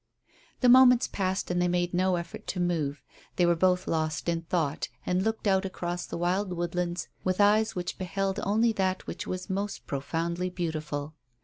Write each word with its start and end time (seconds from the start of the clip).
The 0.61 0.67
moments 0.67 1.07
passed, 1.07 1.51
and 1.51 1.61
they 1.61 1.67
made 1.67 1.93
no 1.93 2.15
effort 2.15 2.47
to 2.47 2.59
move. 2.59 3.03
They 3.35 3.45
were 3.45 3.55
both 3.55 3.87
lost 3.87 4.27
in 4.27 4.41
thought, 4.41 4.87
and 5.05 5.21
looked 5.21 5.45
out 5.45 5.63
across 5.63 6.07
the 6.07 6.17
wild 6.17 6.53
woodlands 6.53 7.07
with 7.23 7.39
eyes 7.39 7.75
which 7.75 7.99
beheld 7.99 8.39
only 8.41 8.71
that 8.73 9.05
which 9.05 9.27
was 9.27 9.47
most 9.47 9.85
profoundly 9.85 10.49
beautiful. 10.49 11.13